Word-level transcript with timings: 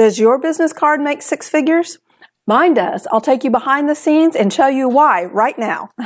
Does 0.00 0.18
your 0.18 0.38
business 0.38 0.72
card 0.72 1.02
make 1.02 1.20
six 1.20 1.50
figures? 1.50 1.98
Mine 2.46 2.72
does. 2.72 3.06
I'll 3.12 3.20
take 3.20 3.44
you 3.44 3.50
behind 3.50 3.86
the 3.86 3.94
scenes 3.94 4.34
and 4.34 4.50
show 4.50 4.66
you 4.66 4.88
why 4.88 5.26
right 5.26 5.58
now. 5.58 5.90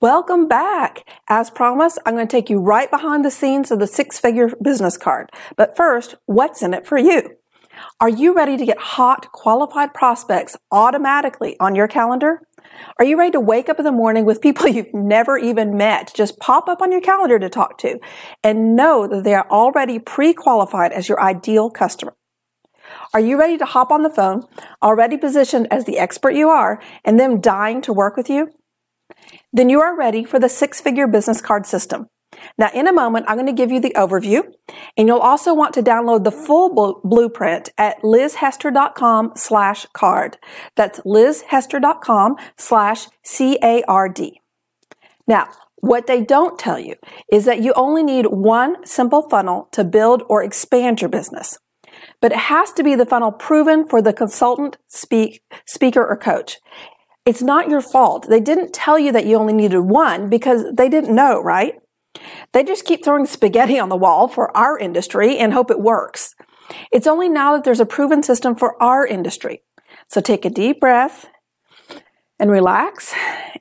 Welcome 0.00 0.46
back. 0.46 1.08
As 1.28 1.50
promised, 1.50 1.98
I'm 2.06 2.14
going 2.14 2.28
to 2.28 2.30
take 2.30 2.48
you 2.48 2.60
right 2.60 2.88
behind 2.88 3.24
the 3.24 3.32
scenes 3.32 3.72
of 3.72 3.80
the 3.80 3.88
six 3.88 4.20
figure 4.20 4.52
business 4.62 4.96
card. 4.96 5.30
But 5.56 5.76
first, 5.76 6.14
what's 6.26 6.62
in 6.62 6.72
it 6.72 6.86
for 6.86 6.98
you? 6.98 7.30
Are 8.00 8.08
you 8.08 8.32
ready 8.32 8.56
to 8.56 8.64
get 8.64 8.78
hot, 8.78 9.32
qualified 9.32 9.92
prospects 9.92 10.56
automatically 10.70 11.56
on 11.58 11.74
your 11.74 11.88
calendar? 11.88 12.42
Are 12.98 13.04
you 13.04 13.18
ready 13.18 13.32
to 13.32 13.40
wake 13.40 13.68
up 13.68 13.78
in 13.78 13.84
the 13.84 13.92
morning 13.92 14.24
with 14.24 14.40
people 14.40 14.68
you've 14.68 14.94
never 14.94 15.36
even 15.36 15.76
met, 15.76 16.12
just 16.14 16.38
pop 16.38 16.68
up 16.68 16.80
on 16.80 16.92
your 16.92 17.00
calendar 17.00 17.38
to 17.38 17.48
talk 17.48 17.78
to 17.78 17.98
and 18.42 18.76
know 18.76 19.06
that 19.06 19.24
they 19.24 19.34
are 19.34 19.48
already 19.50 19.98
pre-qualified 19.98 20.92
as 20.92 21.08
your 21.08 21.20
ideal 21.20 21.70
customer? 21.70 22.14
Are 23.12 23.20
you 23.20 23.38
ready 23.38 23.58
to 23.58 23.64
hop 23.64 23.90
on 23.90 24.02
the 24.02 24.10
phone, 24.10 24.44
already 24.82 25.16
positioned 25.16 25.68
as 25.70 25.84
the 25.84 25.98
expert 25.98 26.34
you 26.34 26.48
are, 26.48 26.80
and 27.04 27.18
them 27.18 27.40
dying 27.40 27.82
to 27.82 27.92
work 27.92 28.16
with 28.16 28.30
you? 28.30 28.50
Then 29.52 29.70
you 29.70 29.80
are 29.80 29.96
ready 29.96 30.24
for 30.24 30.38
the 30.38 30.48
six 30.48 30.80
figure 30.80 31.06
business 31.06 31.40
card 31.40 31.66
system. 31.66 32.08
Now, 32.58 32.70
in 32.74 32.86
a 32.86 32.92
moment, 32.92 33.26
I'm 33.28 33.36
going 33.36 33.46
to 33.46 33.52
give 33.52 33.70
you 33.70 33.80
the 33.80 33.94
overview, 33.96 34.42
and 34.96 35.08
you'll 35.08 35.18
also 35.18 35.54
want 35.54 35.74
to 35.74 35.82
download 35.82 36.24
the 36.24 36.32
full 36.32 37.00
blueprint 37.04 37.70
at 37.78 38.00
lizhester.com 38.02 39.32
slash 39.36 39.86
card. 39.92 40.38
That's 40.74 41.00
lizhester.com 41.00 42.36
slash 42.56 43.08
C-A-R-D. 43.22 44.40
Now, 45.26 45.48
what 45.76 46.06
they 46.06 46.20
don't 46.20 46.58
tell 46.58 46.78
you 46.78 46.96
is 47.30 47.44
that 47.44 47.62
you 47.62 47.72
only 47.74 48.02
need 48.02 48.26
one 48.26 48.84
simple 48.86 49.28
funnel 49.28 49.68
to 49.72 49.84
build 49.84 50.22
or 50.28 50.42
expand 50.42 51.00
your 51.00 51.10
business. 51.10 51.58
But 52.20 52.32
it 52.32 52.38
has 52.38 52.72
to 52.72 52.82
be 52.82 52.94
the 52.94 53.06
funnel 53.06 53.32
proven 53.32 53.86
for 53.86 54.02
the 54.02 54.12
consultant, 54.12 54.78
speak, 54.88 55.42
speaker, 55.64 56.06
or 56.06 56.16
coach. 56.16 56.58
It's 57.24 57.42
not 57.42 57.68
your 57.68 57.80
fault. 57.80 58.28
They 58.28 58.40
didn't 58.40 58.72
tell 58.72 58.98
you 58.98 59.12
that 59.12 59.26
you 59.26 59.36
only 59.36 59.52
needed 59.52 59.80
one 59.80 60.28
because 60.28 60.64
they 60.72 60.88
didn't 60.88 61.14
know, 61.14 61.42
right? 61.42 61.74
They 62.52 62.64
just 62.64 62.84
keep 62.84 63.04
throwing 63.04 63.26
spaghetti 63.26 63.78
on 63.78 63.88
the 63.88 63.96
wall 63.96 64.28
for 64.28 64.56
our 64.56 64.78
industry 64.78 65.38
and 65.38 65.52
hope 65.52 65.70
it 65.70 65.80
works. 65.80 66.34
It's 66.92 67.06
only 67.06 67.28
now 67.28 67.54
that 67.54 67.64
there's 67.64 67.80
a 67.80 67.86
proven 67.86 68.22
system 68.22 68.54
for 68.54 68.80
our 68.82 69.06
industry. 69.06 69.62
So 70.08 70.20
take 70.20 70.44
a 70.44 70.50
deep 70.50 70.80
breath 70.80 71.28
and 72.38 72.50
relax, 72.50 73.14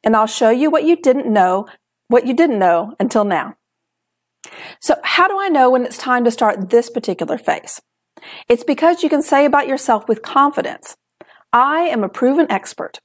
and 0.03 0.15
I'll 0.15 0.27
show 0.27 0.49
you 0.49 0.69
what 0.69 0.83
you 0.83 0.95
didn't 0.95 1.31
know, 1.31 1.67
what 2.07 2.27
you 2.27 2.33
didn't 2.33 2.59
know 2.59 2.95
until 2.99 3.23
now. 3.23 3.55
So 4.79 4.95
how 5.03 5.27
do 5.27 5.39
I 5.39 5.49
know 5.49 5.69
when 5.69 5.85
it's 5.85 5.97
time 5.97 6.23
to 6.25 6.31
start 6.31 6.69
this 6.69 6.89
particular 6.89 7.37
phase? 7.37 7.81
It's 8.49 8.63
because 8.63 9.03
you 9.03 9.09
can 9.09 9.21
say 9.21 9.45
about 9.45 9.67
yourself 9.67 10.07
with 10.07 10.21
confidence, 10.21 10.97
I 11.53 11.81
am 11.81 12.03
a 12.03 12.09
proven 12.09 12.51
expert 12.51 12.99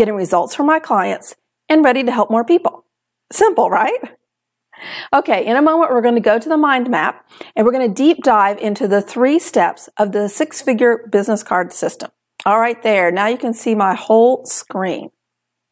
getting 0.00 0.14
results 0.14 0.54
for 0.54 0.62
my 0.62 0.78
clients, 0.78 1.36
and 1.68 1.84
ready 1.84 2.02
to 2.02 2.10
help 2.10 2.30
more 2.30 2.42
people. 2.42 2.86
Simple, 3.30 3.68
right? 3.68 4.00
Okay, 5.12 5.44
in 5.44 5.56
a 5.56 5.62
moment, 5.62 5.90
we're 5.90 6.02
going 6.02 6.14
to 6.14 6.20
go 6.20 6.38
to 6.38 6.48
the 6.48 6.56
mind 6.56 6.88
map 6.90 7.28
and 7.54 7.66
we're 7.66 7.72
going 7.72 7.88
to 7.88 7.94
deep 7.94 8.22
dive 8.22 8.58
into 8.58 8.88
the 8.88 9.02
three 9.02 9.38
steps 9.38 9.88
of 9.96 10.12
the 10.12 10.28
six 10.28 10.62
figure 10.62 11.06
business 11.10 11.42
card 11.42 11.72
system. 11.72 12.10
All 12.46 12.60
right, 12.60 12.82
there. 12.82 13.10
Now 13.10 13.26
you 13.26 13.36
can 13.36 13.52
see 13.52 13.74
my 13.74 13.94
whole 13.94 14.44
screen. 14.46 15.10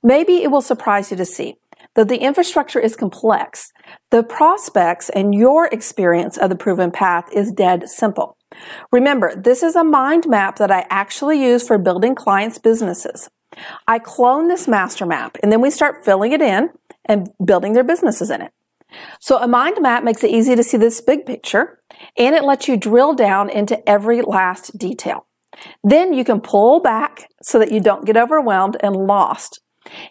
Maybe 0.03 0.43
it 0.43 0.51
will 0.51 0.61
surprise 0.61 1.11
you 1.11 1.17
to 1.17 1.25
see 1.25 1.57
that 1.95 2.09
the 2.09 2.19
infrastructure 2.19 2.79
is 2.79 2.95
complex. 2.95 3.73
The 4.11 4.23
prospects 4.23 5.09
and 5.11 5.35
your 5.35 5.67
experience 5.67 6.37
of 6.37 6.51
the 6.51 6.57
proven 6.57 6.91
path 6.91 7.25
is 7.33 7.51
dead 7.51 7.89
simple. 7.89 8.37
Remember, 8.93 9.35
this 9.35 9.63
is 9.63 9.75
a 9.75 9.85
mind 9.85 10.27
map 10.29 10.57
that 10.57 10.71
I 10.71 10.87
actually 10.91 11.43
use 11.43 11.67
for 11.67 11.79
building 11.79 12.15
clients' 12.15 12.59
businesses. 12.59 13.29
I 13.87 13.99
clone 13.99 14.49
this 14.49 14.69
master 14.69 15.07
map 15.07 15.37
and 15.43 15.51
then 15.51 15.61
we 15.61 15.71
start 15.71 16.05
filling 16.05 16.33
it 16.33 16.43
in 16.43 16.71
and 17.05 17.31
building 17.45 17.73
their 17.73 17.85
businesses 17.85 18.31
in 18.31 18.43
it. 18.43 18.53
So 19.21 19.39
a 19.39 19.49
mind 19.49 19.79
map 19.81 20.05
makes 20.05 20.25
it 20.25 20.31
easy 20.31 20.57
to 20.57 20.63
see 20.63 20.77
this 20.77 21.01
big 21.01 21.27
picture 21.27 21.81
and 22.17 22.35
it 22.35 22.45
lets 22.45 22.69
you 22.69 22.77
drill 22.77 23.15
down 23.15 23.51
into 23.51 23.87
every 23.89 24.23
last 24.23 24.79
detail. 24.79 25.27
Then 25.83 26.13
you 26.13 26.25
can 26.25 26.41
pull 26.41 26.81
back 26.81 27.29
so 27.43 27.59
that 27.59 27.73
you 27.73 27.81
don't 27.81 28.07
get 28.07 28.17
overwhelmed 28.17 28.77
and 28.81 28.95
lost. 28.95 29.61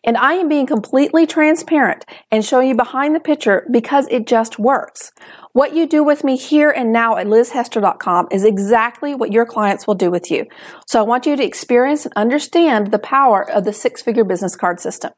And 0.03 0.17
I 0.17 0.33
am 0.33 0.47
being 0.47 0.65
completely 0.65 1.27
transparent 1.27 2.05
and 2.31 2.43
showing 2.43 2.69
you 2.69 2.75
behind 2.75 3.15
the 3.15 3.19
picture 3.19 3.67
because 3.71 4.07
it 4.09 4.25
just 4.25 4.57
works. 4.57 5.11
What 5.53 5.75
you 5.75 5.87
do 5.87 6.03
with 6.03 6.23
me 6.23 6.35
here 6.35 6.71
and 6.71 6.91
now 6.91 7.17
at 7.17 7.27
lizhester.com 7.27 8.27
is 8.31 8.43
exactly 8.43 9.13
what 9.13 9.31
your 9.31 9.45
clients 9.45 9.85
will 9.85 9.95
do 9.95 10.09
with 10.09 10.31
you. 10.31 10.45
So 10.87 10.99
I 10.99 11.03
want 11.03 11.25
you 11.25 11.35
to 11.35 11.43
experience 11.43 12.05
and 12.05 12.13
understand 12.15 12.91
the 12.91 12.99
power 12.99 13.49
of 13.49 13.65
the 13.65 13.73
six 13.73 14.01
figure 14.01 14.23
business 14.23 14.55
card 14.55 14.79
system. 14.79 15.11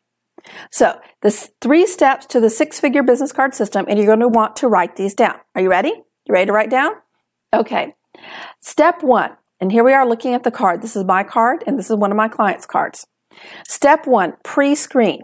So 0.72 1.00
the 1.22 1.32
three 1.62 1.86
steps 1.86 2.26
to 2.28 2.40
the 2.40 2.50
six 2.50 2.80
figure 2.80 3.04
business 3.04 3.32
card 3.32 3.54
system, 3.56 3.86
and 3.88 3.98
you're 3.98 4.08
going 4.08 4.20
to 4.20 4.28
want 4.28 4.56
to 4.58 4.68
write 4.68 4.96
these 4.96 5.14
down. 5.14 5.36
Are 5.56 5.62
you 5.62 5.70
ready? 5.70 5.90
You 6.26 6.34
ready 6.34 6.48
to 6.48 6.54
write 6.54 6.70
down? 6.70 6.94
Okay. 7.54 7.96
Step 8.62 9.04
one, 9.04 9.38
and 9.60 9.72
here 9.72 9.84
we 9.84 9.94
are 9.94 10.08
looking 10.08 10.34
at 10.34 10.44
the 10.44 10.52
card. 10.52 10.82
This 10.82 10.96
is 10.96 11.04
my 11.06 11.24
card, 11.24 11.64
and 11.66 11.78
this 11.78 11.90
is 11.90 11.96
one 11.96 12.12
of 12.12 12.18
my 12.18 12.28
clients' 12.28 12.66
cards. 12.66 13.08
Step 13.68 14.08
one, 14.08 14.34
pre-screen. 14.44 15.22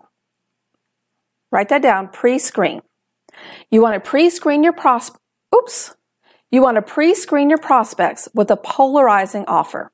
Write 1.51 1.69
that 1.69 1.81
down, 1.81 2.09
pre-screen. 2.09 2.81
You 3.69 3.81
want 3.81 3.95
to 3.95 4.09
pre-screen 4.09 4.63
your 4.63 4.73
pros- 4.73 5.11
oops. 5.53 5.95
You 6.51 6.61
want 6.61 6.75
to 6.75 6.81
pre-screen 6.81 7.49
your 7.49 7.57
prospects 7.57 8.29
with 8.33 8.49
a 8.51 8.57
polarizing 8.57 9.45
offer. 9.47 9.91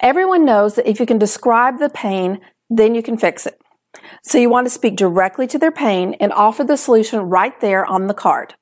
Everyone 0.00 0.44
knows 0.44 0.74
that 0.76 0.88
if 0.88 1.00
you 1.00 1.06
can 1.06 1.18
describe 1.18 1.78
the 1.78 1.88
pain, 1.88 2.40
then 2.70 2.94
you 2.94 3.02
can 3.02 3.16
fix 3.16 3.46
it. 3.46 3.60
So 4.22 4.38
you 4.38 4.48
want 4.48 4.66
to 4.66 4.70
speak 4.70 4.96
directly 4.96 5.46
to 5.48 5.58
their 5.58 5.72
pain 5.72 6.14
and 6.20 6.32
offer 6.32 6.64
the 6.64 6.76
solution 6.76 7.20
right 7.20 7.58
there 7.60 7.84
on 7.84 8.06
the 8.06 8.14
card. 8.14 8.54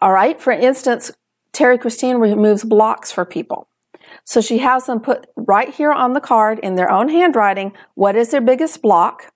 All 0.00 0.12
right. 0.12 0.40
For 0.40 0.52
instance, 0.52 1.10
Terry 1.52 1.78
Christine 1.78 2.18
removes 2.18 2.64
blocks 2.64 3.10
for 3.10 3.24
people. 3.24 3.68
So 4.24 4.40
she 4.40 4.58
has 4.58 4.86
them 4.86 5.00
put 5.00 5.26
right 5.36 5.72
here 5.74 5.92
on 5.92 6.12
the 6.12 6.20
card 6.20 6.58
in 6.60 6.76
their 6.76 6.90
own 6.90 7.08
handwriting 7.08 7.72
what 7.94 8.16
is 8.16 8.30
their 8.30 8.40
biggest 8.40 8.80
block. 8.80 9.32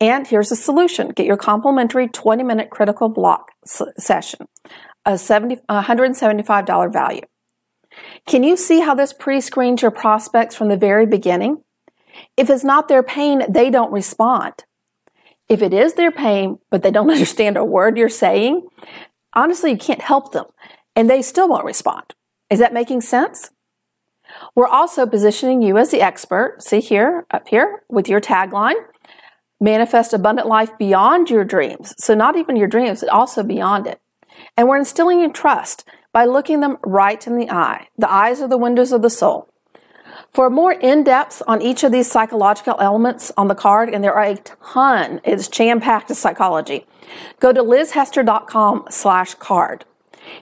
And 0.00 0.26
here's 0.26 0.52
a 0.52 0.56
solution. 0.56 1.08
Get 1.08 1.26
your 1.26 1.36
complimentary 1.36 2.08
20 2.08 2.42
minute 2.42 2.70
critical 2.70 3.08
block 3.08 3.52
session, 3.64 4.46
a 5.06 5.12
$70, 5.12 5.60
$175 5.70 6.92
value. 6.92 7.22
Can 8.26 8.42
you 8.42 8.56
see 8.56 8.80
how 8.80 8.94
this 8.94 9.12
pre-screens 9.12 9.82
your 9.82 9.90
prospects 9.90 10.54
from 10.54 10.68
the 10.68 10.76
very 10.76 11.06
beginning? 11.06 11.62
If 12.36 12.50
it's 12.50 12.64
not 12.64 12.88
their 12.88 13.02
pain, 13.02 13.42
they 13.48 13.70
don't 13.70 13.92
respond. 13.92 14.64
If 15.48 15.62
it 15.62 15.74
is 15.74 15.94
their 15.94 16.12
pain, 16.12 16.58
but 16.70 16.82
they 16.82 16.90
don't 16.90 17.10
understand 17.16 17.56
a 17.56 17.64
word 17.64 17.96
you're 17.96 18.08
saying, 18.08 18.66
honestly, 19.34 19.70
you 19.70 19.78
can't 19.78 20.00
help 20.00 20.32
them 20.32 20.46
and 20.94 21.08
they 21.08 21.22
still 21.22 21.48
won't 21.48 21.64
respond. 21.64 22.14
Is 22.50 22.58
that 22.58 22.74
making 22.74 23.00
sense? 23.00 23.50
We're 24.54 24.66
also 24.66 25.06
positioning 25.06 25.62
you 25.62 25.76
as 25.78 25.90
the 25.90 26.00
expert. 26.00 26.62
See 26.62 26.80
here, 26.80 27.26
up 27.30 27.48
here, 27.48 27.82
with 27.88 28.08
your 28.08 28.20
tagline 28.20 28.76
manifest 29.62 30.12
abundant 30.12 30.48
life 30.48 30.76
beyond 30.76 31.30
your 31.30 31.44
dreams. 31.44 31.94
So, 31.96 32.14
not 32.14 32.36
even 32.36 32.56
your 32.56 32.66
dreams, 32.66 33.00
but 33.00 33.08
also 33.08 33.42
beyond 33.42 33.86
it. 33.86 34.00
And 34.56 34.68
we're 34.68 34.78
instilling 34.78 35.20
in 35.20 35.32
trust 35.32 35.84
by 36.12 36.24
looking 36.24 36.60
them 36.60 36.78
right 36.84 37.24
in 37.26 37.36
the 37.36 37.48
eye. 37.48 37.88
The 37.96 38.10
eyes 38.10 38.40
are 38.40 38.48
the 38.48 38.58
windows 38.58 38.92
of 38.92 39.02
the 39.02 39.10
soul. 39.10 39.51
For 40.32 40.48
more 40.48 40.72
in-depth 40.72 41.42
on 41.46 41.60
each 41.60 41.84
of 41.84 41.92
these 41.92 42.10
psychological 42.10 42.76
elements 42.80 43.30
on 43.36 43.48
the 43.48 43.54
card, 43.54 43.90
and 43.90 44.02
there 44.02 44.14
are 44.14 44.24
a 44.24 44.36
ton, 44.36 45.20
it's 45.24 45.46
jam-packed 45.46 46.08
to 46.08 46.14
psychology, 46.14 46.86
go 47.38 47.52
to 47.52 47.62
lizhester.com 47.62 48.86
slash 48.88 49.34
card. 49.34 49.84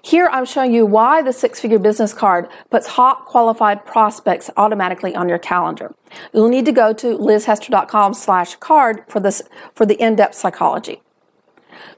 Here 0.00 0.28
I'm 0.30 0.44
showing 0.44 0.72
you 0.72 0.86
why 0.86 1.22
the 1.22 1.32
six 1.32 1.58
figure 1.58 1.80
business 1.80 2.12
card 2.12 2.48
puts 2.70 2.86
hot 2.86 3.26
qualified 3.26 3.84
prospects 3.84 4.48
automatically 4.56 5.16
on 5.16 5.28
your 5.28 5.38
calendar. 5.38 5.92
You'll 6.32 6.48
need 6.50 6.66
to 6.66 6.72
go 6.72 6.92
to 6.92 7.18
lizhester.com 7.18 8.14
slash 8.14 8.54
card 8.56 9.02
for 9.08 9.18
this, 9.18 9.42
for 9.74 9.86
the 9.86 10.00
in-depth 10.00 10.36
psychology. 10.36 11.02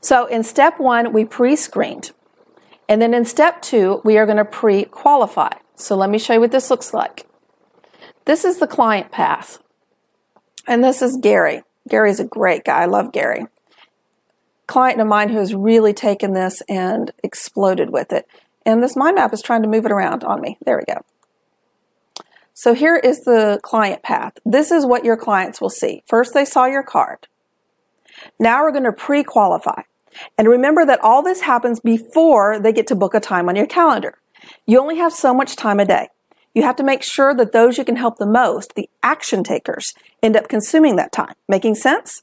So 0.00 0.24
in 0.26 0.44
step 0.44 0.80
one, 0.80 1.12
we 1.12 1.26
pre-screened. 1.26 2.12
And 2.88 3.02
then 3.02 3.12
in 3.12 3.26
step 3.26 3.60
two, 3.60 4.00
we 4.02 4.16
are 4.16 4.24
going 4.24 4.38
to 4.38 4.46
pre-qualify. 4.46 5.50
So 5.74 5.94
let 5.94 6.08
me 6.08 6.18
show 6.18 6.34
you 6.34 6.40
what 6.40 6.52
this 6.52 6.70
looks 6.70 6.94
like. 6.94 7.26
This 8.24 8.44
is 8.44 8.58
the 8.58 8.66
client 8.66 9.10
path. 9.10 9.58
And 10.66 10.82
this 10.82 11.02
is 11.02 11.18
Gary. 11.20 11.62
Gary's 11.88 12.20
a 12.20 12.24
great 12.24 12.64
guy. 12.64 12.82
I 12.82 12.86
love 12.86 13.12
Gary 13.12 13.46
client 14.72 15.00
of 15.00 15.06
mine 15.06 15.28
who 15.28 15.38
has 15.38 15.54
really 15.54 15.92
taken 15.92 16.32
this 16.32 16.62
and 16.66 17.12
exploded 17.22 17.90
with 17.90 18.10
it. 18.10 18.26
And 18.64 18.82
this 18.82 18.96
mind 18.96 19.16
map 19.16 19.34
is 19.34 19.42
trying 19.42 19.62
to 19.62 19.68
move 19.68 19.84
it 19.84 19.92
around 19.92 20.24
on 20.24 20.40
me. 20.40 20.56
There 20.64 20.78
we 20.78 20.94
go. 20.94 21.02
So 22.54 22.72
here 22.72 22.96
is 22.96 23.20
the 23.20 23.60
client 23.62 24.02
path. 24.02 24.32
This 24.46 24.70
is 24.70 24.86
what 24.86 25.04
your 25.04 25.18
clients 25.18 25.60
will 25.60 25.70
see. 25.70 26.02
First, 26.06 26.32
they 26.32 26.46
saw 26.46 26.64
your 26.64 26.82
card. 26.82 27.28
Now 28.40 28.62
we're 28.62 28.72
going 28.72 28.84
to 28.84 28.92
pre-qualify. 28.92 29.82
And 30.38 30.48
remember 30.48 30.86
that 30.86 31.00
all 31.00 31.22
this 31.22 31.42
happens 31.42 31.78
before 31.80 32.58
they 32.58 32.72
get 32.72 32.86
to 32.86 32.94
book 32.94 33.14
a 33.14 33.20
time 33.20 33.50
on 33.50 33.56
your 33.56 33.66
calendar. 33.66 34.18
You 34.64 34.80
only 34.80 34.96
have 34.96 35.12
so 35.12 35.34
much 35.34 35.54
time 35.54 35.80
a 35.80 35.84
day. 35.84 36.08
You 36.54 36.62
have 36.62 36.76
to 36.76 36.84
make 36.84 37.02
sure 37.02 37.34
that 37.34 37.52
those 37.52 37.78
you 37.78 37.84
can 37.84 37.96
help 37.96 38.18
the 38.18 38.26
most, 38.26 38.74
the 38.74 38.88
action 39.02 39.42
takers, 39.42 39.94
end 40.22 40.36
up 40.36 40.48
consuming 40.48 40.96
that 40.96 41.12
time. 41.12 41.34
Making 41.48 41.74
sense? 41.74 42.22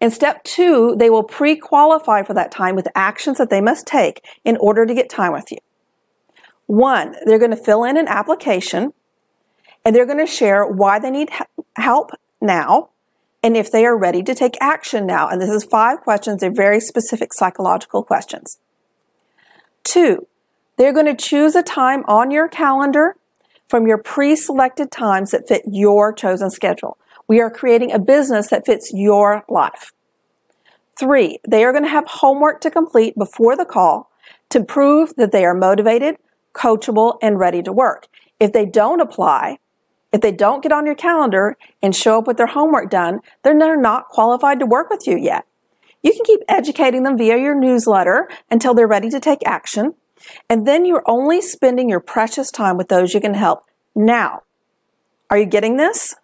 In 0.00 0.10
step 0.10 0.44
two, 0.44 0.94
they 0.96 1.10
will 1.10 1.22
pre-qualify 1.22 2.22
for 2.22 2.34
that 2.34 2.52
time 2.52 2.74
with 2.74 2.88
actions 2.94 3.38
that 3.38 3.50
they 3.50 3.60
must 3.60 3.86
take 3.86 4.24
in 4.44 4.56
order 4.56 4.86
to 4.86 4.94
get 4.94 5.08
time 5.08 5.32
with 5.32 5.50
you. 5.50 5.58
One, 6.66 7.16
they're 7.26 7.38
going 7.38 7.50
to 7.50 7.56
fill 7.56 7.84
in 7.84 7.96
an 7.96 8.08
application 8.08 8.92
and 9.84 9.94
they're 9.94 10.06
going 10.06 10.18
to 10.18 10.26
share 10.26 10.66
why 10.66 10.98
they 10.98 11.10
need 11.10 11.30
help 11.76 12.12
now 12.40 12.90
and 13.42 13.56
if 13.56 13.70
they 13.70 13.86
are 13.86 13.96
ready 13.96 14.22
to 14.22 14.34
take 14.34 14.56
action 14.60 15.06
now. 15.06 15.28
And 15.28 15.40
this 15.40 15.50
is 15.50 15.64
five 15.64 16.00
questions, 16.00 16.40
they're 16.40 16.52
very 16.52 16.80
specific 16.80 17.32
psychological 17.32 18.02
questions. 18.02 18.58
Two, 19.82 20.26
they're 20.76 20.92
going 20.92 21.06
to 21.06 21.14
choose 21.14 21.54
a 21.54 21.62
time 21.62 22.04
on 22.06 22.30
your 22.30 22.48
calendar 22.48 23.16
from 23.70 23.86
your 23.86 23.98
pre-selected 23.98 24.90
times 24.90 25.30
that 25.30 25.46
fit 25.46 25.62
your 25.70 26.12
chosen 26.12 26.50
schedule. 26.50 26.98
We 27.28 27.40
are 27.40 27.50
creating 27.50 27.92
a 27.92 28.00
business 28.00 28.48
that 28.48 28.66
fits 28.66 28.90
your 28.92 29.44
life. 29.48 29.92
Three, 30.98 31.38
they 31.48 31.64
are 31.64 31.72
going 31.72 31.84
to 31.84 31.90
have 31.90 32.04
homework 32.06 32.60
to 32.62 32.70
complete 32.70 33.16
before 33.16 33.56
the 33.56 33.64
call 33.64 34.10
to 34.50 34.64
prove 34.64 35.14
that 35.16 35.30
they 35.30 35.44
are 35.44 35.54
motivated, 35.54 36.16
coachable, 36.52 37.16
and 37.22 37.38
ready 37.38 37.62
to 37.62 37.72
work. 37.72 38.08
If 38.40 38.52
they 38.52 38.66
don't 38.66 39.00
apply, 39.00 39.58
if 40.12 40.20
they 40.20 40.32
don't 40.32 40.62
get 40.62 40.72
on 40.72 40.84
your 40.84 40.96
calendar 40.96 41.56
and 41.80 41.94
show 41.94 42.18
up 42.18 42.26
with 42.26 42.36
their 42.36 42.48
homework 42.48 42.90
done, 42.90 43.20
then 43.44 43.58
they're 43.58 43.80
not 43.80 44.08
qualified 44.08 44.58
to 44.58 44.66
work 44.66 44.90
with 44.90 45.06
you 45.06 45.16
yet. 45.16 45.46
You 46.02 46.12
can 46.12 46.24
keep 46.24 46.40
educating 46.48 47.04
them 47.04 47.16
via 47.16 47.36
your 47.38 47.54
newsletter 47.54 48.28
until 48.50 48.74
they're 48.74 48.88
ready 48.88 49.10
to 49.10 49.20
take 49.20 49.46
action. 49.46 49.94
And 50.48 50.66
then 50.66 50.84
you're 50.84 51.04
only 51.06 51.40
spending 51.40 51.88
your 51.88 52.00
precious 52.00 52.50
time 52.50 52.76
with 52.76 52.88
those 52.88 53.14
you 53.14 53.20
can 53.20 53.34
help 53.34 53.64
now. 53.94 54.42
Are 55.30 55.38
you 55.38 55.46
getting 55.46 55.76
this? 55.76 56.14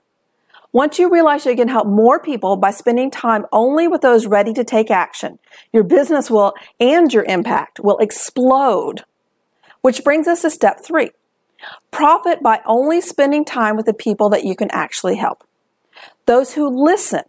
Once 0.73 0.99
you 0.99 1.11
realize 1.11 1.47
you 1.47 1.57
can 1.57 1.69
help 1.69 1.87
more 1.87 2.21
people 2.21 2.57
by 2.57 2.71
spending 2.71 3.11
time 3.11 3.47
only 3.53 3.89
with 3.89 4.03
those 4.03 4.27
ready 4.27 4.53
to 4.53 4.65
take 4.65 4.91
action, 4.91 5.39
your 5.73 5.85
business 5.85 6.31
will 6.31 6.53
and 6.79 7.15
your 7.15 7.25
impact 7.25 7.81
will 7.81 7.97
explode. 7.99 9.05
Which 9.81 10.05
brings 10.05 10.27
us 10.27 10.43
to 10.43 10.51
step 10.51 10.81
three. 10.85 11.13
Profit 11.91 12.43
by 12.43 12.61
only 12.67 13.01
spending 13.01 13.45
time 13.45 13.77
with 13.77 13.87
the 13.87 13.95
people 13.95 14.29
that 14.29 14.45
you 14.45 14.55
can 14.55 14.71
actually 14.71 15.17
help. 15.17 15.45
Those 16.27 16.55
who 16.55 16.69
listen 16.69 17.23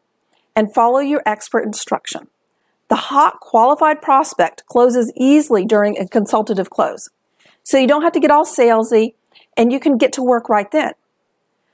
and 0.56 0.74
follow 0.74 1.00
your 1.00 1.22
expert 1.26 1.64
instruction. 1.64 2.28
The 2.90 2.96
hot 2.96 3.40
qualified 3.42 4.02
prospect 4.02 4.66
closes 4.66 5.12
easily 5.16 5.66
during 5.66 5.98
a 5.98 6.08
consultative 6.08 6.70
close. 6.70 7.10
So 7.64 7.78
you 7.78 7.88
don't 7.88 8.04
have 8.04 8.14
to 8.14 8.20
get 8.20 8.32
all 8.32 8.46
salesy 8.46 9.14
and 9.58 9.74
you 9.74 9.80
can 9.80 9.98
get 9.98 10.14
to 10.14 10.24
work 10.24 10.48
right 10.48 10.72
then. 10.72 10.94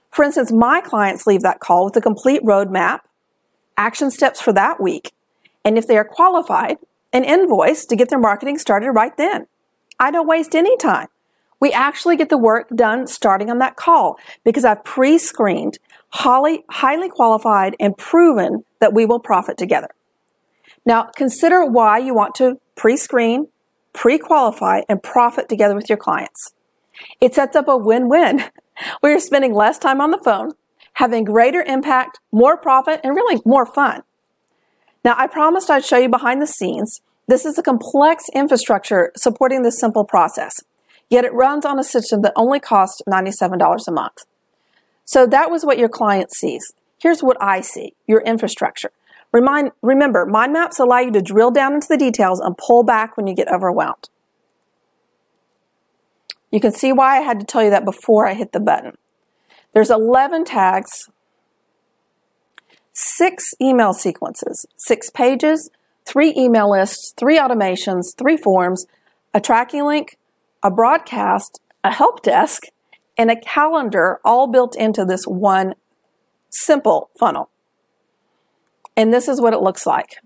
For 0.09 0.23
instance, 0.23 0.51
my 0.51 0.81
clients 0.81 1.27
leave 1.27 1.41
that 1.41 1.59
call 1.59 1.85
with 1.85 1.95
a 1.95 2.01
complete 2.01 2.43
roadmap, 2.43 3.01
action 3.77 4.09
steps 4.09 4.41
for 4.41 4.53
that 4.53 4.81
week, 4.81 5.11
and 5.65 5.77
if 5.77 5.87
they 5.87 5.97
are 5.97 6.05
qualified, 6.05 6.77
an 7.11 7.23
invoice 7.23 7.85
to 7.85 7.95
get 7.95 8.09
their 8.09 8.19
marketing 8.19 8.57
started 8.57 8.91
right 8.91 9.15
then. 9.17 9.47
I 9.99 10.11
don't 10.11 10.27
waste 10.27 10.55
any 10.55 10.75
time. 10.77 11.07
We 11.59 11.71
actually 11.71 12.17
get 12.17 12.29
the 12.29 12.37
work 12.37 12.69
done 12.75 13.07
starting 13.07 13.49
on 13.49 13.59
that 13.59 13.75
call 13.75 14.17
because 14.43 14.65
I've 14.65 14.83
pre-screened, 14.83 15.77
highly, 16.09 16.65
highly 16.69 17.09
qualified, 17.09 17.75
and 17.79 17.97
proven 17.97 18.65
that 18.79 18.93
we 18.93 19.05
will 19.05 19.19
profit 19.19 19.57
together. 19.57 19.89
Now, 20.85 21.03
consider 21.15 21.65
why 21.65 21.97
you 21.99 22.13
want 22.13 22.35
to 22.35 22.59
pre-screen, 22.75 23.47
pre-qualify, 23.93 24.81
and 24.89 25.01
profit 25.01 25.47
together 25.47 25.75
with 25.75 25.89
your 25.89 25.97
clients. 25.97 26.53
It 27.21 27.33
sets 27.33 27.55
up 27.55 27.67
a 27.67 27.77
win-win. 27.77 28.45
We 29.03 29.13
are 29.13 29.19
spending 29.19 29.53
less 29.53 29.77
time 29.77 30.01
on 30.01 30.09
the 30.09 30.17
phone, 30.17 30.53
having 30.93 31.25
greater 31.25 31.61
impact, 31.61 32.19
more 32.31 32.57
profit, 32.57 33.01
and 33.03 33.15
really 33.15 33.39
more 33.45 33.67
fun. 33.67 34.01
Now, 35.05 35.13
I 35.15 35.27
promised 35.27 35.69
I'd 35.69 35.85
show 35.85 35.97
you 35.97 36.09
behind 36.09 36.41
the 36.41 36.47
scenes. 36.47 36.99
This 37.27 37.45
is 37.45 37.59
a 37.59 37.61
complex 37.61 38.29
infrastructure 38.33 39.11
supporting 39.15 39.61
this 39.61 39.79
simple 39.79 40.05
process 40.05 40.55
yet 41.13 41.25
it 41.25 41.33
runs 41.33 41.63
on 41.63 41.77
a 41.79 41.83
system 41.83 42.23
that 42.23 42.33
only 42.35 42.59
costs 42.59 43.01
$97 43.07 43.87
a 43.87 43.91
month. 43.91 44.25
So 45.05 45.27
that 45.27 45.51
was 45.51 45.63
what 45.63 45.77
your 45.77 45.89
client 45.89 46.33
sees. 46.33 46.73
Here's 46.97 47.21
what 47.21 47.37
I 47.39 47.61
see 47.61 47.93
your 48.07 48.21
infrastructure. 48.21 48.91
Remind, 49.33 49.71
remember, 49.81 50.25
mind 50.27 50.53
maps 50.53 50.79
allow 50.79 50.99
you 50.99 51.11
to 51.11 51.21
drill 51.21 51.49
down 51.49 51.73
into 51.73 51.87
the 51.87 51.97
details 51.97 52.39
and 52.39 52.55
pull 52.55 52.83
back 52.83 53.17
when 53.17 53.25
you 53.25 53.33
get 53.33 53.51
overwhelmed. 53.51 54.09
You 56.51 56.59
can 56.59 56.71
see 56.71 56.93
why 56.93 57.17
I 57.17 57.21
had 57.21 57.39
to 57.39 57.45
tell 57.45 57.63
you 57.63 57.71
that 57.71 57.83
before 57.83 58.27
I 58.27 58.35
hit 58.35 58.51
the 58.51 58.59
button. 58.59 58.95
There's 59.73 59.89
11 59.89 60.45
tags, 60.45 61.09
six 62.93 63.55
email 63.59 63.91
sequences, 63.91 64.67
six 64.77 65.09
pages, 65.09 65.71
three 66.05 66.31
email 66.37 66.69
lists, 66.69 67.11
three 67.17 67.39
automations, 67.39 68.15
three 68.15 68.37
forms, 68.37 68.85
a 69.33 69.41
tracking 69.41 69.85
link, 69.85 70.19
a 70.61 70.69
broadcast, 70.69 71.59
a 71.83 71.91
help 71.91 72.21
desk, 72.21 72.65
and 73.17 73.31
a 73.31 73.39
calendar 73.39 74.19
all 74.23 74.47
built 74.47 74.75
into 74.75 75.05
this 75.05 75.25
one 75.25 75.73
simple 76.51 77.09
funnel. 77.17 77.49
And 78.95 79.13
this 79.13 79.27
is 79.27 79.41
what 79.41 79.53
it 79.53 79.61
looks 79.61 79.85
like. 79.85 80.17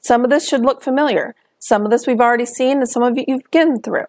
Some 0.00 0.24
of 0.24 0.30
this 0.30 0.48
should 0.48 0.62
look 0.62 0.82
familiar. 0.82 1.34
Some 1.58 1.84
of 1.84 1.90
this 1.90 2.06
we've 2.06 2.20
already 2.20 2.44
seen, 2.44 2.78
and 2.78 2.88
some 2.88 3.02
of 3.02 3.16
it 3.16 3.28
you've 3.28 3.50
been 3.50 3.80
through. 3.80 4.06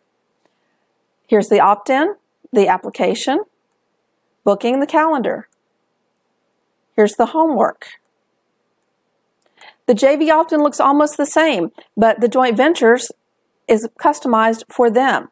Here's 1.28 1.50
the 1.50 1.60
opt 1.60 1.90
in, 1.90 2.16
the 2.52 2.68
application, 2.68 3.44
booking 4.44 4.80
the 4.80 4.88
calendar. 4.88 5.48
Here's 6.96 7.16
the 7.16 7.28
homework. 7.28 7.88
The 9.86 9.94
JV 9.94 10.30
opt 10.31 10.52
in 10.52 10.62
looks 10.62 10.80
almost 10.80 11.18
the 11.18 11.25
same, 11.25 11.72
but 11.96 12.19
the 12.19 12.28
joint 12.28 12.57
ventures 12.57 13.12
is 13.68 13.88
customized 14.00 14.63
for 14.69 14.90
them. 14.90 15.30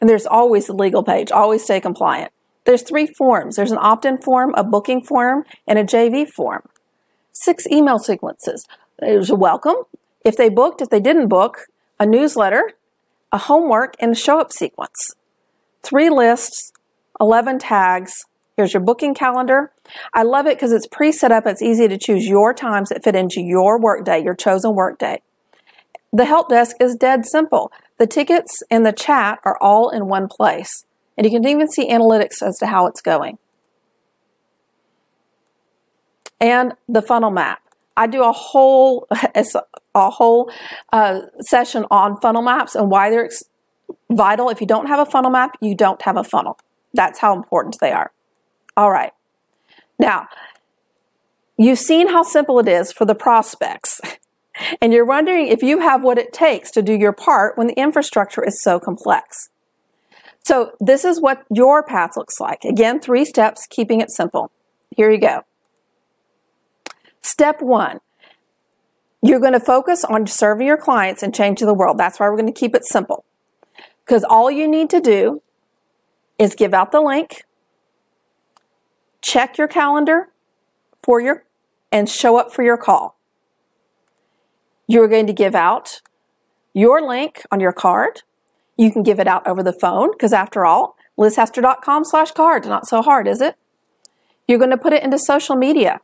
And 0.00 0.08
there's 0.08 0.26
always 0.26 0.66
the 0.66 0.72
legal 0.72 1.02
page, 1.02 1.30
always 1.30 1.62
stay 1.62 1.80
compliant. 1.80 2.32
There's 2.64 2.82
three 2.82 3.06
forms. 3.06 3.56
There's 3.56 3.72
an 3.72 3.78
opt-in 3.80 4.18
form, 4.18 4.54
a 4.56 4.64
booking 4.64 5.02
form, 5.02 5.44
and 5.66 5.78
a 5.78 5.84
JV 5.84 6.28
form. 6.28 6.68
Six 7.32 7.66
email 7.66 7.98
sequences. 7.98 8.66
There's 8.98 9.30
a 9.30 9.34
welcome. 9.34 9.76
If 10.24 10.36
they 10.36 10.48
booked, 10.48 10.82
if 10.82 10.90
they 10.90 11.00
didn't 11.00 11.28
book, 11.28 11.66
a 11.98 12.06
newsletter, 12.06 12.72
a 13.32 13.38
homework, 13.38 13.94
and 13.98 14.12
a 14.12 14.14
show-up 14.14 14.52
sequence. 14.52 15.14
Three 15.82 16.10
lists, 16.10 16.72
11 17.20 17.58
tags. 17.58 18.26
Here's 18.56 18.74
your 18.74 18.82
booking 18.82 19.14
calendar. 19.14 19.72
I 20.12 20.22
love 20.22 20.46
it 20.46 20.56
because 20.56 20.72
it's 20.72 20.86
pre-set 20.86 21.32
up. 21.32 21.46
It's 21.46 21.62
easy 21.62 21.88
to 21.88 21.96
choose 21.96 22.26
your 22.26 22.52
times 22.52 22.90
that 22.90 23.02
fit 23.02 23.16
into 23.16 23.40
your 23.40 23.80
workday, 23.80 24.22
your 24.22 24.34
chosen 24.34 24.74
workday. 24.74 25.22
The 26.12 26.24
help 26.24 26.48
desk 26.48 26.76
is 26.80 26.96
dead 26.96 27.24
simple. 27.24 27.72
The 27.98 28.06
tickets 28.06 28.62
and 28.70 28.84
the 28.84 28.92
chat 28.92 29.38
are 29.44 29.56
all 29.60 29.90
in 29.90 30.08
one 30.08 30.28
place. 30.28 30.84
And 31.20 31.30
you 31.30 31.38
can 31.38 31.46
even 31.46 31.68
see 31.68 31.86
analytics 31.86 32.42
as 32.42 32.56
to 32.60 32.66
how 32.66 32.86
it's 32.86 33.02
going. 33.02 33.36
And 36.40 36.72
the 36.88 37.02
funnel 37.02 37.30
map. 37.30 37.60
I 37.94 38.06
do 38.06 38.24
a 38.24 38.32
whole 38.32 39.06
a 39.94 40.08
whole 40.08 40.50
uh, 40.94 41.20
session 41.40 41.84
on 41.90 42.18
funnel 42.22 42.40
maps 42.40 42.74
and 42.74 42.90
why 42.90 43.10
they're 43.10 43.28
vital. 44.10 44.48
If 44.48 44.62
you 44.62 44.66
don't 44.66 44.86
have 44.86 44.98
a 44.98 45.04
funnel 45.04 45.30
map, 45.30 45.58
you 45.60 45.74
don't 45.74 46.00
have 46.02 46.16
a 46.16 46.24
funnel. 46.24 46.58
That's 46.94 47.18
how 47.18 47.36
important 47.36 47.76
they 47.80 47.92
are. 47.92 48.12
All 48.74 48.90
right. 48.90 49.12
Now, 49.98 50.26
you've 51.58 51.78
seen 51.78 52.08
how 52.08 52.22
simple 52.22 52.58
it 52.60 52.68
is 52.68 52.92
for 52.92 53.04
the 53.04 53.14
prospects. 53.14 54.00
and 54.80 54.90
you're 54.90 55.04
wondering 55.04 55.48
if 55.48 55.62
you 55.62 55.80
have 55.80 56.02
what 56.02 56.16
it 56.16 56.32
takes 56.32 56.70
to 56.70 56.80
do 56.80 56.94
your 56.94 57.12
part 57.12 57.58
when 57.58 57.66
the 57.66 57.78
infrastructure 57.78 58.42
is 58.42 58.62
so 58.62 58.80
complex. 58.80 59.50
So 60.42 60.72
this 60.80 61.04
is 61.04 61.20
what 61.20 61.44
your 61.50 61.82
path 61.82 62.16
looks 62.16 62.40
like. 62.40 62.64
Again, 62.64 63.00
three 63.00 63.24
steps, 63.24 63.66
keeping 63.66 64.00
it 64.00 64.10
simple. 64.10 64.50
Here 64.96 65.10
you 65.10 65.20
go. 65.20 65.42
Step 67.22 67.60
one, 67.60 68.00
you're 69.22 69.40
going 69.40 69.52
to 69.52 69.60
focus 69.60 70.04
on 70.04 70.26
serving 70.26 70.66
your 70.66 70.78
clients 70.78 71.22
and 71.22 71.34
changing 71.34 71.66
the 71.66 71.74
world. 71.74 71.98
That's 71.98 72.18
why 72.18 72.28
we're 72.28 72.36
going 72.36 72.52
to 72.52 72.58
keep 72.58 72.74
it 72.74 72.84
simple. 72.84 73.24
Because 74.04 74.24
all 74.24 74.50
you 74.50 74.66
need 74.66 74.90
to 74.90 75.00
do 75.00 75.42
is 76.38 76.54
give 76.54 76.72
out 76.72 76.90
the 76.90 77.00
link, 77.00 77.44
check 79.20 79.58
your 79.58 79.68
calendar 79.68 80.30
for 81.02 81.20
your, 81.20 81.44
and 81.92 82.08
show 82.08 82.38
up 82.38 82.52
for 82.52 82.62
your 82.62 82.78
call. 82.78 83.18
You're 84.86 85.08
going 85.08 85.26
to 85.26 85.32
give 85.32 85.54
out 85.54 86.00
your 86.72 87.06
link 87.06 87.44
on 87.52 87.60
your 87.60 87.72
card. 87.72 88.22
You 88.80 88.90
can 88.90 89.02
give 89.02 89.20
it 89.20 89.26
out 89.26 89.46
over 89.46 89.62
the 89.62 89.74
phone 89.78 90.10
because 90.10 90.32
after 90.32 90.64
all, 90.64 90.96
lizhester.com 91.18 92.02
slash 92.02 92.30
card. 92.30 92.64
Not 92.64 92.88
so 92.88 93.02
hard, 93.02 93.28
is 93.28 93.42
it? 93.42 93.56
You're 94.48 94.58
going 94.58 94.70
to 94.70 94.78
put 94.78 94.94
it 94.94 95.02
into 95.02 95.18
social 95.18 95.54
media. 95.54 96.00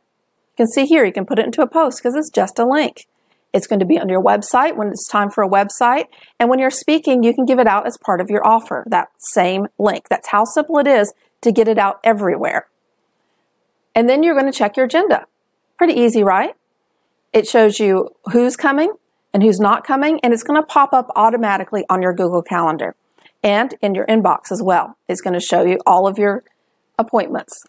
You 0.51 0.57
can 0.57 0.67
see 0.67 0.85
here, 0.85 1.03
you 1.03 1.11
can 1.11 1.25
put 1.25 1.39
it 1.39 1.45
into 1.45 1.63
a 1.63 1.67
post 1.67 1.97
because 1.97 2.15
it's 2.15 2.29
just 2.29 2.59
a 2.59 2.65
link. 2.67 3.07
It's 3.51 3.65
going 3.65 3.79
to 3.79 3.85
be 3.87 3.97
on 3.99 4.09
your 4.09 4.21
website 4.21 4.75
when 4.75 4.89
it's 4.89 5.07
time 5.07 5.31
for 5.31 5.43
a 5.43 5.49
website. 5.49 6.05
And 6.39 6.51
when 6.51 6.59
you're 6.59 6.69
speaking, 6.69 7.23
you 7.23 7.33
can 7.33 7.45
give 7.47 7.57
it 7.57 7.65
out 7.65 7.87
as 7.87 7.97
part 7.97 8.21
of 8.21 8.29
your 8.29 8.45
offer, 8.45 8.85
that 8.91 9.07
same 9.17 9.65
link. 9.79 10.07
That's 10.07 10.27
how 10.27 10.43
simple 10.43 10.77
it 10.77 10.85
is 10.85 11.15
to 11.41 11.51
get 11.51 11.67
it 11.67 11.79
out 11.79 11.99
everywhere. 12.03 12.67
And 13.95 14.07
then 14.07 14.21
you're 14.21 14.39
going 14.39 14.51
to 14.51 14.55
check 14.55 14.77
your 14.77 14.85
agenda. 14.85 15.25
Pretty 15.79 15.95
easy, 15.95 16.21
right? 16.23 16.53
It 17.33 17.47
shows 17.47 17.79
you 17.79 18.09
who's 18.25 18.55
coming 18.55 18.93
and 19.33 19.43
who's 19.43 19.59
not 19.59 19.85
coming, 19.85 20.19
and 20.23 20.33
it's 20.33 20.43
going 20.43 20.59
to 20.59 20.65
pop 20.65 20.93
up 20.93 21.11
automatically 21.15 21.85
on 21.89 22.01
your 22.01 22.13
Google 22.13 22.41
Calendar 22.41 22.95
and 23.43 23.75
in 23.81 23.93
your 23.93 24.05
inbox 24.07 24.51
as 24.51 24.61
well. 24.63 24.97
It's 25.07 25.21
going 25.21 25.33
to 25.33 25.39
show 25.39 25.63
you 25.63 25.79
all 25.85 26.07
of 26.07 26.17
your 26.17 26.43
appointments. 26.97 27.63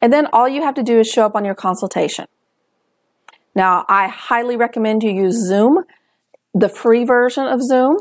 And 0.00 0.12
then 0.12 0.26
all 0.32 0.48
you 0.48 0.62
have 0.62 0.74
to 0.74 0.82
do 0.82 1.00
is 1.00 1.08
show 1.08 1.26
up 1.26 1.36
on 1.36 1.44
your 1.44 1.54
consultation. 1.54 2.26
Now, 3.54 3.84
I 3.88 4.08
highly 4.08 4.56
recommend 4.56 5.02
you 5.02 5.10
use 5.10 5.46
Zoom, 5.46 5.84
the 6.54 6.68
free 6.68 7.04
version 7.04 7.44
of 7.44 7.62
Zoom. 7.62 7.98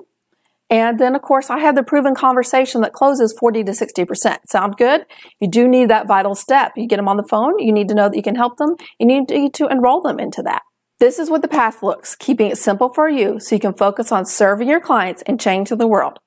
And 0.69 0.97
then, 0.97 1.15
of 1.15 1.21
course, 1.21 1.49
I 1.49 1.59
have 1.59 1.75
the 1.75 1.83
proven 1.83 2.15
conversation 2.15 2.79
that 2.81 2.93
closes 2.93 3.35
40 3.37 3.65
to 3.65 3.71
60%. 3.73 4.37
Sound 4.47 4.77
good? 4.77 5.05
You 5.41 5.49
do 5.49 5.67
need 5.67 5.89
that 5.89 6.07
vital 6.07 6.33
step. 6.33 6.71
You 6.77 6.87
get 6.87 6.95
them 6.95 7.09
on 7.09 7.17
the 7.17 7.27
phone. 7.29 7.59
You 7.59 7.73
need 7.73 7.89
to 7.89 7.93
know 7.93 8.07
that 8.07 8.15
you 8.15 8.23
can 8.23 8.35
help 8.35 8.55
them. 8.55 8.77
You 8.97 9.05
need 9.05 9.53
to 9.55 9.67
enroll 9.67 10.01
them 10.01 10.17
into 10.17 10.41
that. 10.43 10.61
This 11.01 11.17
is 11.17 11.31
what 11.31 11.41
the 11.41 11.47
path 11.47 11.81
looks, 11.81 12.15
keeping 12.15 12.51
it 12.51 12.59
simple 12.59 12.87
for 12.87 13.09
you 13.09 13.39
so 13.39 13.55
you 13.55 13.59
can 13.59 13.73
focus 13.73 14.11
on 14.11 14.23
serving 14.23 14.69
your 14.69 14.79
clients 14.79 15.23
and 15.23 15.41
changing 15.41 15.79
the 15.79 15.87
world. 15.87 16.19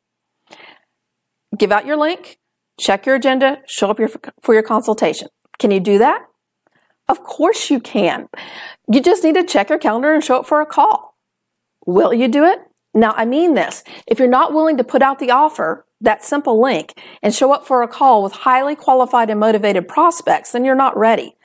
Give 1.57 1.71
out 1.71 1.87
your 1.87 1.97
link, 1.97 2.38
check 2.81 3.07
your 3.07 3.14
agenda, 3.14 3.59
show 3.69 3.88
up 3.88 4.00
your, 4.00 4.11
for 4.43 4.52
your 4.52 4.64
consultation. 4.64 5.28
Can 5.61 5.71
you 5.71 5.78
do 5.78 5.99
that? 5.99 6.25
Of 7.09 7.23
course 7.23 7.71
you 7.71 7.78
can. 7.78 8.26
You 8.93 9.00
just 9.00 9.23
need 9.23 9.37
to 9.37 9.45
check 9.45 9.69
your 9.69 9.78
calendar 9.78 10.12
and 10.12 10.25
show 10.25 10.40
up 10.40 10.47
for 10.49 10.61
a 10.61 10.66
call. 10.66 11.16
Will 11.87 12.12
you 12.12 12.26
do 12.26 12.43
it? 12.43 12.59
Now, 12.93 13.12
I 13.16 13.26
mean 13.26 13.54
this. 13.54 13.85
If 14.09 14.19
you're 14.19 14.26
not 14.26 14.52
willing 14.52 14.76
to 14.78 14.85
put 14.85 15.02
out 15.02 15.21
the 15.21 15.31
offer, 15.31 15.87
that 16.00 16.25
simple 16.25 16.61
link, 16.61 17.00
and 17.23 17.33
show 17.33 17.52
up 17.52 17.64
for 17.64 17.83
a 17.83 17.88
call 17.88 18.25
with 18.25 18.33
highly 18.33 18.75
qualified 18.75 19.31
and 19.31 19.38
motivated 19.38 19.87
prospects, 19.87 20.50
then 20.50 20.64
you're 20.64 20.75
not 20.75 20.97
ready. 20.97 21.37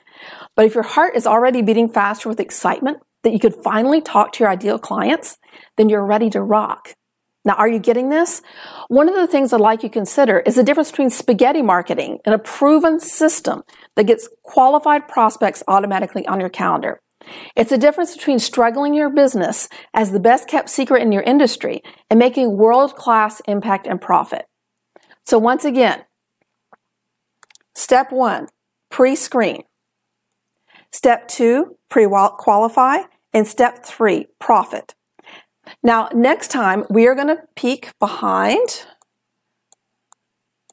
But 0.56 0.66
if 0.66 0.74
your 0.74 0.82
heart 0.82 1.14
is 1.14 1.28
already 1.28 1.62
beating 1.62 1.88
faster 1.88 2.28
with 2.28 2.40
excitement 2.40 2.98
that 3.22 3.32
you 3.32 3.38
could 3.38 3.54
finally 3.54 4.00
talk 4.00 4.32
to 4.32 4.44
your 4.44 4.50
ideal 4.50 4.78
clients, 4.78 5.38
then 5.76 5.88
you're 5.88 6.04
ready 6.04 6.30
to 6.30 6.40
rock. 6.40 6.94
Now, 7.44 7.54
are 7.54 7.68
you 7.68 7.78
getting 7.78 8.10
this? 8.10 8.42
One 8.88 9.08
of 9.08 9.14
the 9.14 9.26
things 9.26 9.52
I'd 9.52 9.60
like 9.60 9.82
you 9.82 9.88
to 9.88 9.92
consider 9.92 10.40
is 10.40 10.56
the 10.56 10.62
difference 10.62 10.90
between 10.90 11.08
spaghetti 11.08 11.62
marketing 11.62 12.18
and 12.26 12.34
a 12.34 12.38
proven 12.38 13.00
system 13.00 13.62
that 13.96 14.06
gets 14.06 14.28
qualified 14.42 15.08
prospects 15.08 15.62
automatically 15.66 16.26
on 16.26 16.38
your 16.38 16.50
calendar. 16.50 17.00
It's 17.56 17.70
the 17.70 17.78
difference 17.78 18.14
between 18.14 18.38
struggling 18.38 18.94
your 18.94 19.10
business 19.10 19.68
as 19.94 20.12
the 20.12 20.20
best 20.20 20.48
kept 20.48 20.68
secret 20.68 21.02
in 21.02 21.12
your 21.12 21.22
industry 21.22 21.82
and 22.10 22.18
making 22.18 22.56
world 22.56 22.94
class 22.94 23.40
impact 23.46 23.86
and 23.86 24.00
profit. 24.00 24.46
So 25.24 25.38
once 25.38 25.64
again, 25.64 26.04
step 27.74 28.12
one, 28.12 28.48
pre-screen. 28.90 29.62
Step 30.92 31.28
two, 31.28 31.76
pre-qualify. 31.88 33.02
And 33.32 33.46
step 33.46 33.84
three, 33.84 34.26
profit. 34.40 34.94
Now, 35.84 36.08
next 36.12 36.48
time 36.48 36.84
we 36.90 37.06
are 37.06 37.14
going 37.14 37.28
to 37.28 37.42
peek 37.54 37.96
behind 38.00 38.86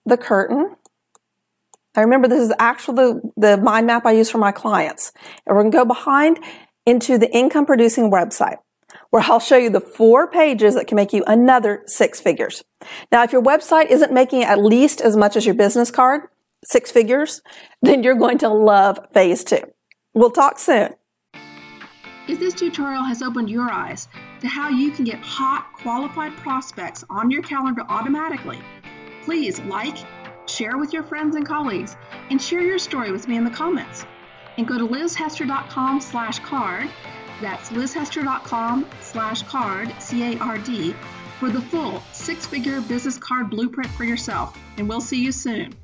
the 0.06 0.18
curtain. 0.18 0.76
I 1.96 2.02
remember 2.02 2.28
this 2.28 2.42
is 2.42 2.54
actually 2.58 2.96
the, 2.96 3.32
the 3.38 3.58
mind 3.58 3.86
map 3.86 4.08
I 4.08 4.14
use 4.14 4.30
for 4.32 4.40
my 4.40 4.52
clients. 4.52 5.12
And 5.46 5.56
we're 5.56 5.62
going 5.64 5.72
to 5.72 5.78
go 5.78 5.86
behind 5.86 6.40
into 6.86 7.20
the 7.20 7.32
income 7.32 7.68
producing 7.68 8.10
website 8.10 8.58
where 9.12 9.22
I'll 9.24 9.40
show 9.40 9.58
you 9.58 9.70
the 9.70 9.82
four 9.82 10.28
pages 10.28 10.74
that 10.76 10.88
can 10.88 10.96
make 10.96 11.14
you 11.14 11.24
another 11.28 11.84
six 11.86 12.20
figures. 12.20 12.64
Now, 13.12 13.24
if 13.24 13.32
your 13.32 13.44
website 13.44 13.92
isn't 13.92 14.12
making 14.12 14.44
at 14.44 14.60
least 14.60 15.00
as 15.00 15.16
much 15.16 15.36
as 15.36 15.46
your 15.46 15.56
business 15.56 15.92
card, 15.92 16.22
six 16.64 16.92
figures, 16.92 17.42
then 17.82 18.02
you're 18.02 18.16
going 18.16 18.40
to 18.40 18.50
love 18.50 19.00
phase 19.14 19.44
two. 19.44 19.62
We'll 20.18 20.32
talk 20.32 20.58
soon. 20.58 20.96
If 22.28 22.40
this 22.40 22.56
tutorial 22.56 23.04
has 23.04 23.22
opened 23.22 23.52
your 23.52 23.70
eyes 23.70 24.08
to 24.42 24.48
how 24.48 24.68
you 24.68 24.90
can 24.90 25.06
get 25.06 25.20
hot, 25.20 25.72
qualified 25.78 26.36
prospects 26.38 27.06
on 27.08 27.30
your 27.30 27.44
calendar 27.44 27.84
automatically, 27.88 28.60
please 29.24 29.60
like, 29.60 29.96
share 30.48 30.80
with 30.80 30.92
your 30.92 31.04
friends 31.04 31.36
and 31.36 31.46
colleagues, 31.46 31.98
and 32.32 32.42
share 32.42 32.62
your 32.62 32.80
story 32.80 33.12
with 33.12 33.28
me 33.28 33.38
in 33.38 33.44
the 33.44 33.52
comments. 33.52 34.08
And 34.58 34.68
go 34.68 34.80
to 34.80 34.88
lizhester.com 34.88 36.02
slash 36.02 36.40
card, 36.40 36.90
that's 37.40 37.70
lizhester.com 37.70 38.88
slash 39.02 39.44
card, 39.44 39.94
C-A-R-D, 40.00 40.96
for 41.40 41.52
the 41.52 41.62
full 41.62 42.02
six-figure 42.12 42.82
business 42.82 43.20
card 43.20 43.52
blueprint 43.52 43.92
for 43.92 44.04
yourself. 44.04 44.58
And 44.78 44.90
we'll 44.90 45.00
see 45.00 45.24
you 45.24 45.32
soon. 45.32 45.76